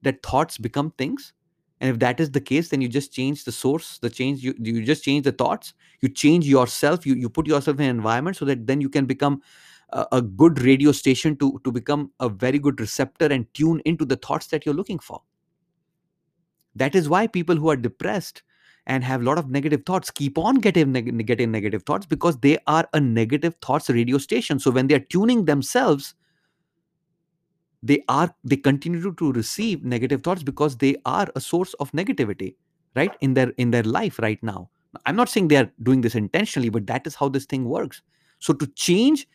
that 0.03 0.23
thoughts 0.23 0.59
become 0.59 0.93
things? 0.93 1.33
and 1.81 1.91
if 1.91 1.99
that 1.99 2.21
is 2.21 2.31
the 2.31 2.41
case 2.41 2.69
then 2.69 2.81
you 2.81 2.89
just 2.89 3.13
change 3.13 3.45
the 3.45 3.53
source 3.53 3.99
the 3.99 4.11
change 4.11 4.43
you, 4.43 4.55
you 4.59 4.83
just 4.85 5.05
change 5.05 5.25
the 5.25 5.33
thoughts 5.33 5.75
you 6.01 6.09
change 6.09 6.47
yourself 6.47 7.05
you, 7.05 7.15
you 7.15 7.29
put 7.29 7.47
yourself 7.47 7.79
in 7.79 7.85
an 7.85 7.97
environment 7.97 8.37
so 8.37 8.45
that 8.45 8.67
then 8.67 8.81
you 8.81 8.89
can 8.89 9.07
become 9.07 9.43
a, 9.91 10.23
good 10.23 10.61
radio 10.63 10.93
station 10.93 11.37
to 11.37 11.61
to 11.65 11.73
become 11.73 12.11
a 12.21 12.29
very 12.29 12.59
good 12.59 12.81
receptor 12.81 13.27
and 13.27 13.53
tune 13.55 13.81
into 13.85 14.05
the 14.05 14.17
thoughts 14.17 14.49
that 14.49 14.65
you're 14.65 14.75
looking 14.75 14.99
for. 14.99 15.21
That 16.75 16.95
is 16.95 17.09
why 17.09 17.27
people 17.27 17.57
who 17.57 17.71
are 17.71 17.77
depressed 17.77 18.43
and 18.87 19.05
have 19.05 19.23
a 19.23 19.25
lot 19.25 19.39
of 19.39 19.49
negative 19.49 19.83
thoughts 19.87 20.11
keep 20.11 20.37
on 20.37 20.57
getting, 20.57 20.93
neg- 20.93 21.27
getting 21.27 21.51
negative 21.51 21.85
thoughts 21.85 22.07
because 22.07 22.39
they 22.39 22.59
are 22.67 22.87
a 22.93 23.01
negative 23.01 23.55
thoughts 23.63 23.89
radio 23.89 24.19
station. 24.19 24.59
So 24.59 24.71
when 24.71 24.89
they 24.89 24.95
are 24.95 25.07
tuning 25.11 25.45
themselves 25.45 26.15
they 27.85 28.03
are 28.09 28.35
they 28.43 28.57
continue 28.57 29.15
to 29.15 29.33
receive 29.33 29.85
negative 29.85 30.23
thoughts 30.23 30.43
because 30.43 30.79
they 30.79 30.97
are 31.05 31.29
a 31.37 31.41
source 31.41 31.75
of 31.75 31.93
negativity 31.93 32.55
right 32.97 33.15
in 33.21 33.35
their 33.35 33.51
in 33.59 33.71
their 33.71 33.83
life 33.83 34.19
right 34.19 34.43
now. 34.43 34.71
I'm 35.05 35.17
not 35.17 35.29
saying 35.29 35.49
they 35.49 35.59
are 35.59 35.71
doing 35.83 36.01
this 36.01 36.15
intentionally 36.15 36.71
but 36.71 36.87
that 36.87 37.07
is 37.07 37.15
how 37.15 37.29
this 37.29 37.45
thing 37.45 37.67
works. 37.67 38.01
So 38.39 38.55
to 38.55 38.67
change 38.69 39.29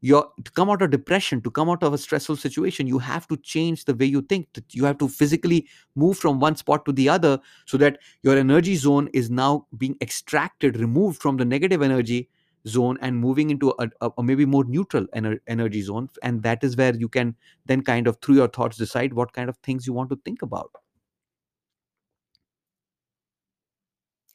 your 0.00 0.30
to 0.44 0.50
come 0.52 0.70
out 0.70 0.80
of 0.82 0.90
depression 0.90 1.40
to 1.42 1.50
come 1.50 1.68
out 1.68 1.82
of 1.82 1.92
a 1.92 1.98
stressful 1.98 2.36
situation 2.36 2.86
you 2.86 2.98
have 2.98 3.26
to 3.26 3.36
change 3.38 3.84
the 3.84 3.94
way 3.94 4.06
you 4.06 4.22
think 4.22 4.46
you 4.70 4.84
have 4.84 4.98
to 4.98 5.08
physically 5.08 5.66
move 5.96 6.16
from 6.16 6.38
one 6.38 6.54
spot 6.54 6.84
to 6.84 6.92
the 6.92 7.08
other 7.08 7.38
so 7.66 7.76
that 7.76 7.98
your 8.22 8.36
energy 8.36 8.76
zone 8.76 9.08
is 9.12 9.28
now 9.30 9.66
being 9.76 9.96
extracted 10.00 10.76
removed 10.78 11.20
from 11.20 11.36
the 11.36 11.44
negative 11.44 11.82
energy 11.82 12.28
zone 12.66 12.98
and 13.00 13.16
moving 13.18 13.50
into 13.50 13.74
a, 13.78 13.88
a, 14.00 14.10
a 14.18 14.22
maybe 14.22 14.44
more 14.44 14.64
neutral 14.64 15.06
ener- 15.16 15.40
energy 15.46 15.82
zone. 15.82 16.08
And 16.22 16.42
that 16.42 16.62
is 16.64 16.76
where 16.76 16.94
you 16.94 17.08
can 17.08 17.36
then 17.66 17.82
kind 17.82 18.06
of 18.06 18.18
through 18.20 18.36
your 18.36 18.48
thoughts 18.48 18.76
decide 18.76 19.14
what 19.14 19.32
kind 19.32 19.48
of 19.48 19.56
things 19.58 19.86
you 19.86 19.92
want 19.92 20.10
to 20.10 20.20
think 20.24 20.42
about. 20.42 20.70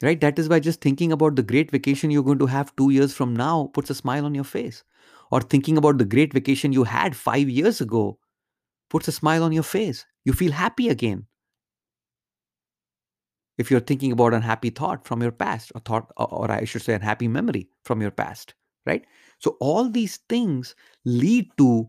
Right? 0.02 0.20
That 0.20 0.38
is 0.38 0.50
why 0.50 0.60
just 0.60 0.82
thinking 0.82 1.12
about 1.12 1.36
the 1.36 1.44
great 1.44 1.72
vacation 1.72 2.12
you're 2.12 2.24
going 2.24 2.40
to 2.40 2.46
have 2.48 2.76
2 2.76 2.90
years 2.90 3.14
from 3.14 3.36
now 3.36 3.70
puts 3.74 3.90
a 3.90 3.96
smile 3.96 4.26
on 4.26 4.36
your 4.36 4.44
face 4.44 4.84
or 5.34 5.42
thinking 5.42 5.78
about 5.80 5.98
the 5.98 6.06
great 6.06 6.32
vacation 6.32 6.74
you 6.74 6.84
had 6.84 7.16
5 7.16 7.50
years 7.50 7.82
ago 7.82 8.20
puts 8.92 9.08
a 9.08 9.12
smile 9.12 9.44
on 9.44 9.52
your 9.52 9.64
face. 9.64 10.06
You 10.26 10.34
feel 10.34 10.52
happy 10.52 10.90
again. 10.90 11.26
If 13.58 13.72
you're 13.72 13.80
thinking 13.80 14.12
about 14.12 14.34
an 14.34 14.42
unhappy 14.42 14.70
thought 14.70 15.08
from 15.08 15.24
your 15.24 15.32
past 15.32 15.72
or 15.74 15.82
thought 15.82 16.12
or 16.18 16.52
i 16.52 16.66
should 16.66 16.84
say 16.84 16.94
unhappy 16.94 17.28
memory 17.28 17.70
from 17.84 18.02
your 18.02 18.12
past 18.12 18.54
right? 18.86 19.06
So 19.40 19.56
all 19.60 19.90
these 19.90 20.18
things 20.30 20.76
lead 21.06 21.50
to 21.58 21.88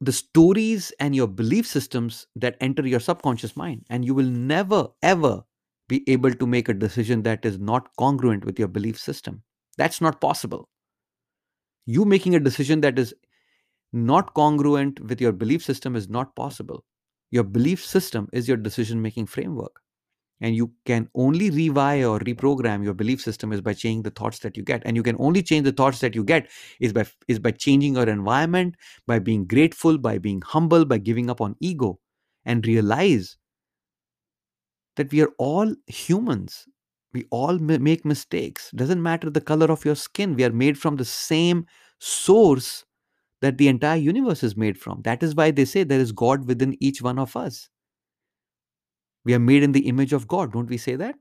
the 0.00 0.12
stories 0.12 0.92
and 1.00 1.16
your 1.16 1.26
belief 1.26 1.66
systems 1.66 2.26
that 2.36 2.56
enter 2.60 2.86
your 2.86 3.00
subconscious 3.00 3.56
mind 3.56 3.86
and 3.88 4.04
you 4.04 4.14
will 4.14 4.30
never 4.54 4.86
ever 5.02 5.42
be 5.88 6.04
able 6.08 6.34
to 6.34 6.46
make 6.46 6.68
a 6.68 6.74
decision 6.74 7.22
that 7.22 7.44
is 7.44 7.58
not 7.58 7.88
congruent 7.96 8.44
with 8.44 8.58
your 8.58 8.68
belief 8.68 8.98
system. 8.98 9.42
That's 9.78 10.00
not 10.00 10.20
possible 10.20 10.68
you 11.86 12.04
making 12.04 12.34
a 12.34 12.40
decision 12.40 12.80
that 12.80 12.98
is 12.98 13.14
not 13.92 14.34
congruent 14.34 15.00
with 15.00 15.20
your 15.20 15.32
belief 15.32 15.62
system 15.62 15.94
is 15.96 16.08
not 16.08 16.34
possible. 16.34 16.84
Your 17.30 17.44
belief 17.44 17.84
system 17.84 18.28
is 18.32 18.48
your 18.48 18.56
decision 18.56 19.00
making 19.02 19.26
framework. 19.26 19.80
And 20.40 20.56
you 20.56 20.72
can 20.84 21.08
only 21.14 21.50
rewire 21.50 22.10
or 22.10 22.18
reprogram 22.18 22.84
your 22.84 22.92
belief 22.92 23.20
system 23.20 23.52
is 23.52 23.60
by 23.60 23.72
changing 23.72 24.02
the 24.02 24.10
thoughts 24.10 24.40
that 24.40 24.56
you 24.56 24.64
get. 24.64 24.82
And 24.84 24.96
you 24.96 25.02
can 25.02 25.16
only 25.18 25.42
change 25.42 25.64
the 25.64 25.72
thoughts 25.72 26.00
that 26.00 26.14
you 26.14 26.24
get 26.24 26.50
is 26.80 26.92
by 26.92 27.06
is 27.28 27.38
by 27.38 27.52
changing 27.52 27.94
your 27.94 28.08
environment 28.08 28.74
by 29.06 29.20
being 29.20 29.46
grateful 29.46 29.96
by 29.96 30.18
being 30.18 30.42
humble 30.44 30.84
by 30.84 30.98
giving 30.98 31.30
up 31.30 31.40
on 31.40 31.54
ego 31.60 31.98
and 32.44 32.66
realize 32.66 33.36
that 34.96 35.10
we 35.12 35.22
are 35.22 35.30
all 35.38 35.74
humans 35.86 36.66
we 37.14 37.24
all 37.30 37.58
make 37.58 38.04
mistakes 38.04 38.70
doesn't 38.72 39.02
matter 39.02 39.30
the 39.30 39.40
color 39.40 39.66
of 39.66 39.84
your 39.84 39.94
skin 39.94 40.34
we 40.34 40.44
are 40.44 40.52
made 40.52 40.78
from 40.78 40.96
the 40.96 41.04
same 41.04 41.66
source 41.98 42.84
that 43.40 43.58
the 43.58 43.68
entire 43.68 43.98
universe 43.98 44.42
is 44.42 44.56
made 44.56 44.76
from 44.78 45.00
that 45.02 45.22
is 45.22 45.34
why 45.34 45.50
they 45.50 45.64
say 45.64 45.84
there 45.84 46.00
is 46.00 46.12
god 46.12 46.46
within 46.46 46.76
each 46.80 47.00
one 47.02 47.18
of 47.18 47.36
us 47.36 47.68
we 49.24 49.32
are 49.32 49.38
made 49.38 49.62
in 49.62 49.72
the 49.72 49.88
image 49.88 50.12
of 50.12 50.28
God. 50.28 50.52
Don't 50.52 50.68
we 50.68 50.76
say 50.76 50.96
that? 50.96 51.16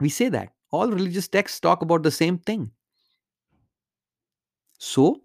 We 0.00 0.08
say 0.08 0.28
that. 0.28 0.52
All 0.70 0.88
religious 0.90 1.28
texts 1.28 1.60
talk 1.60 1.82
about 1.82 2.02
the 2.02 2.10
same 2.10 2.38
thing. 2.38 2.70
So, 4.78 5.22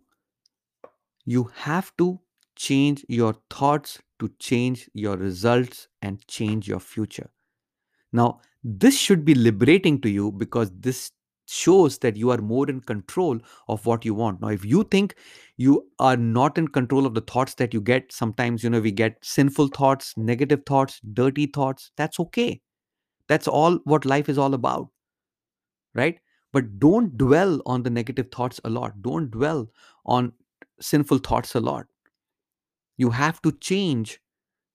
you 1.26 1.52
have 1.56 1.96
to 1.98 2.20
change 2.56 3.06
your 3.10 3.36
thoughts 3.50 4.00
to 4.20 4.30
change 4.40 4.90
your 4.94 5.18
results 5.18 5.88
and 6.02 6.26
change 6.28 6.68
your 6.68 6.80
future. 6.80 7.30
Now, 8.14 8.42
this 8.68 8.98
should 8.98 9.24
be 9.24 9.34
liberating 9.34 10.02
to 10.02 10.10
you 10.10 10.32
because 10.32 10.72
this 10.78 11.12
shows 11.48 11.98
that 12.00 12.18
you 12.18 12.30
are 12.30 12.40
more 12.40 12.70
in 12.70 12.82
control 12.82 13.40
of 13.70 13.86
what 13.86 14.04
you 14.04 14.14
want. 14.14 14.42
Now 14.42 14.50
if 14.50 14.66
you 14.66 14.84
think 14.84 15.16
you 15.56 15.88
are 16.00 16.18
not 16.18 16.58
in 16.58 16.68
control 16.68 17.06
of 17.06 17.14
the 17.14 17.22
thoughts 17.22 17.54
that 17.56 17.74
you 17.74 17.80
get 17.80 18.12
sometimes 18.12 18.64
you 18.64 18.70
know 18.70 18.82
we 18.82 18.92
get 18.92 19.18
sinful 19.24 19.70
thoughts 19.70 20.14
negative 20.18 20.64
thoughts 20.66 21.00
dirty 21.14 21.46
thoughts 21.46 21.92
that's 21.96 22.20
okay. 22.20 22.60
That's 23.30 23.48
all 23.48 23.78
what 23.86 24.06
life 24.06 24.28
is 24.28 24.38
all 24.38 24.54
about 24.54 24.90
right? 25.96 26.20
But 26.54 26.80
don't 26.80 27.18
dwell 27.18 27.62
on 27.66 27.84
the 27.84 27.90
negative 27.90 28.28
thoughts 28.32 28.60
a 28.66 28.70
lot. 28.70 29.02
Don't 29.02 29.32
dwell 29.32 29.68
on 30.06 30.34
sinful 30.82 31.20
thoughts 31.20 31.56
a 31.56 31.60
lot. 31.60 31.86
You 32.98 33.10
have 33.12 33.42
to 33.44 33.52
change 33.52 34.20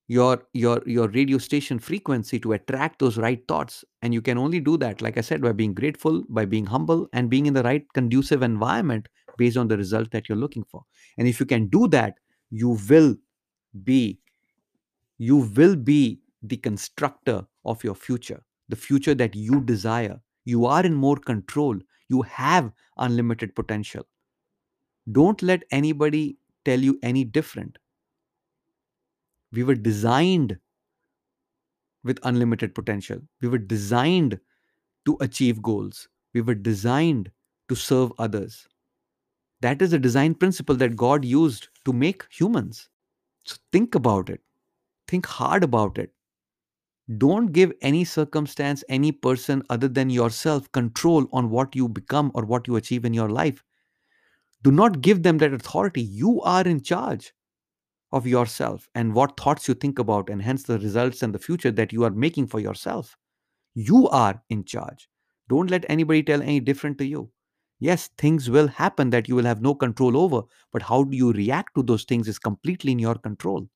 your 0.09 0.43
your 0.53 0.83
your 0.87 1.09
radio 1.09 1.39
station 1.39 1.79
frequency 1.79 2.39
to 2.41 2.53
attract 2.53 2.99
those 2.99 3.17
right 3.19 3.47
thoughts. 3.49 3.85
And 4.03 4.13
you 4.13 4.21
can 4.21 4.39
only 4.39 4.61
do 4.61 4.77
that 4.79 5.01
like 5.01 5.17
i 5.17 5.21
said 5.21 5.41
by 5.41 5.53
being 5.53 5.75
grateful 5.75 6.25
by 6.29 6.45
being 6.45 6.67
humble 6.67 7.09
and 7.13 7.31
being 7.31 7.47
in 7.47 7.55
the 7.55 7.63
right 7.63 7.87
conducive 7.95 8.43
environment 8.43 9.09
based 9.39 9.57
on 9.57 9.69
the 9.69 9.77
result 9.77 10.11
that 10.11 10.29
you're 10.29 10.39
looking 10.39 10.65
for. 10.65 10.83
And 11.19 11.29
if 11.29 11.41
you 11.41 11.47
can 11.47 11.69
do 11.69 11.89
that 11.89 12.15
you 12.51 12.79
will 12.89 13.17
be 13.85 14.19
you 15.19 15.37
will 15.37 15.77
be 15.77 16.21
the 16.43 16.57
constructor 16.57 17.47
of 17.65 17.85
your 17.85 17.95
future 17.95 18.43
the 18.69 18.77
future 18.77 19.15
that 19.15 19.35
you 19.35 19.61
desire. 19.61 20.19
You 20.45 20.65
are 20.67 20.85
in 20.85 20.95
more 20.95 21.17
control. 21.17 21.79
You 22.09 22.23
have 22.23 22.73
unlimited 22.97 23.55
potential. 23.55 24.07
Don't 25.11 25.43
let 25.43 25.63
anybody 25.71 26.39
tell 26.65 26.81
you 26.81 26.99
any 27.03 27.25
different 27.25 27.79
we 29.53 29.63
were 29.63 29.75
designed 29.75 30.59
with 32.05 32.19
unlimited 32.25 32.75
potential. 32.75 33.19
We 33.41 33.49
were 33.49 33.59
designed 33.59 34.41
to 35.05 35.17
achieve 35.21 35.63
goals. 35.63 36.09
We 36.35 36.41
were 36.41 36.55
designed 36.55 37.31
to 37.69 37.75
serve 37.75 38.13
others. 38.19 38.67
That 39.61 39.83
is 39.83 39.93
a 39.93 39.99
design 39.99 40.35
principle 40.35 40.75
that 40.77 40.97
God 40.97 41.25
used 41.25 41.69
to 41.85 41.93
make 41.93 42.25
humans. 42.31 42.89
So 43.45 43.57
think 43.73 43.95
about 43.95 44.31
it. 44.31 44.41
Think 45.07 45.27
hard 45.27 45.63
about 45.63 45.99
it. 45.99 46.13
Don't 47.19 47.53
give 47.53 47.73
any 47.83 48.05
circumstance, 48.05 48.83
any 48.89 49.13
person 49.13 49.63
other 49.69 49.89
than 49.89 50.09
yourself 50.09 50.71
control 50.73 51.27
on 51.33 51.51
what 51.51 51.77
you 51.77 51.89
become 51.89 52.31
or 52.35 52.45
what 52.45 52.67
you 52.67 52.77
achieve 52.77 53.05
in 53.05 53.13
your 53.13 53.29
life. 53.29 53.63
Do 54.63 54.71
not 54.71 55.03
give 55.03 55.23
them 55.23 55.39
that 55.39 55.53
authority. 55.53 56.03
You 56.03 56.41
are 56.43 56.63
in 56.63 56.81
charge 56.81 57.33
of 58.13 58.27
yourself 58.27 58.89
and 58.95 59.15
what 59.15 59.39
thoughts 59.41 59.69
you 59.69 59.75
think 59.75 59.99
about, 59.99 60.29
and 60.29 60.43
hence 60.43 60.63
the 60.65 60.79
results 60.79 61.23
and 61.23 61.35
the 61.35 61.39
future 61.39 61.71
that 61.71 61.93
you 61.93 62.05
are 62.05 62.11
making 62.11 62.47
for 62.47 62.61
yourself. 62.61 63.17
You 63.75 64.09
are 64.09 64.43
in 64.51 64.65
charge. 64.65 65.09
Don't 65.49 65.71
let 65.71 65.87
anybody 65.89 66.23
tell 66.23 66.43
any 66.43 66.61
different 66.61 66.99
to 66.99 67.07
you. 67.07 67.31
Yes, 67.81 68.11
things 68.17 68.49
will 68.49 68.69
happen 68.69 69.11
that 69.11 69.29
you 69.29 69.35
will 69.35 69.45
have 69.45 69.61
no 69.61 69.75
control 69.75 70.17
over, 70.17 70.43
but 70.73 70.83
how 70.83 71.03
do 71.05 71.17
you 71.17 71.33
react 71.33 71.75
to 71.75 71.83
those 71.83 72.05
things 72.05 72.29
is 72.29 72.39
completely 72.39 72.93
in 72.93 72.99
your 72.99 73.17
control. 73.17 73.67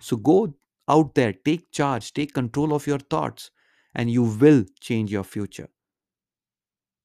So 0.00 0.16
go 0.16 0.52
out 0.88 1.14
there, 1.14 1.32
take 1.32 1.70
charge, 1.70 2.12
take 2.12 2.34
control 2.34 2.74
of 2.74 2.86
your 2.86 2.98
thoughts, 2.98 3.50
and 3.94 4.10
you 4.10 4.24
will 4.24 4.64
change 4.80 5.12
your 5.12 5.22
future. 5.22 5.68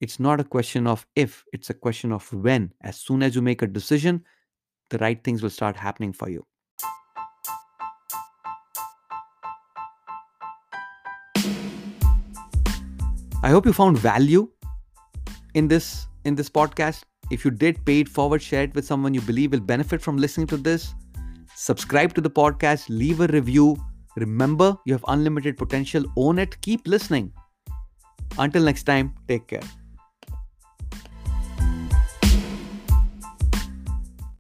It's 0.02 0.20
not 0.20 0.40
a 0.40 0.44
question 0.44 0.88
of 0.88 1.06
if, 1.16 1.44
it's 1.54 1.70
a 1.70 1.74
question 1.76 2.12
of 2.12 2.32
when. 2.34 2.74
As 2.82 2.98
soon 2.98 3.22
as 3.22 3.36
you 3.36 3.42
make 3.42 3.62
a 3.62 3.68
decision, 3.68 4.24
the 4.90 4.98
right 5.00 5.24
things 5.24 5.44
will 5.44 5.50
start 5.50 5.76
happening 5.76 6.14
for 6.14 6.30
you. 6.30 6.46
I 13.44 13.50
hope 13.50 13.66
you 13.66 13.74
found 13.74 13.98
value 13.98 14.50
in 15.54 15.68
this 15.68 16.08
in 16.26 16.36
this 16.36 16.50
podcast. 16.50 17.04
If 17.30 17.46
you 17.46 17.52
did, 17.52 17.84
pay 17.86 18.00
it 18.02 18.10
forward, 18.10 18.42
share 18.42 18.64
it 18.64 18.74
with 18.74 18.86
someone 18.86 19.14
you 19.14 19.22
believe 19.22 19.52
will 19.52 19.60
benefit 19.60 20.02
from 20.02 20.18
listening 20.18 20.48
to 20.48 20.58
this. 20.58 20.94
Subscribe 21.56 22.14
to 22.14 22.22
the 22.22 22.30
podcast, 22.30 22.90
leave 22.90 23.22
a 23.22 23.28
review. 23.28 23.76
Remember, 24.16 24.76
you 24.86 24.94
have 24.94 25.06
unlimited 25.08 25.58
potential. 25.58 26.06
Own 26.16 26.40
it. 26.40 26.60
Keep 26.62 26.88
listening. 26.88 27.32
Until 28.40 28.64
next 28.64 28.84
time, 28.84 29.14
take 29.28 29.48
care. 29.48 29.68